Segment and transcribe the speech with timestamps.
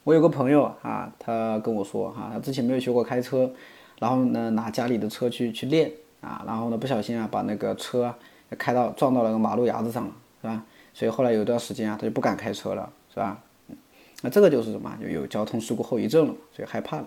[0.05, 3.51] 我有个朋友啊，他跟我说哈，他之前没有学过开车，
[3.99, 8.15] 然后呢拿家里的车去去练啊，然后呢不小心啊把那个车
[8.59, 10.63] 开到撞到了个马路牙子上了，是吧？
[10.95, 13.39] 所以后来有一段时间啊他就不敢开车了，是吧？
[14.23, 14.97] 那这个就是什么？
[15.03, 17.05] 就有交通事故后遗症了，所以害怕了。